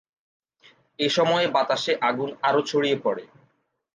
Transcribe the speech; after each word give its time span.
এ 0.99 1.07
সময়ে 1.09 1.47
বাতাসে 1.47 1.93
আগুন 2.09 2.29
আরও 2.47 2.61
ছড়িয়ে 2.61 2.97
পড়ে। 3.03 3.23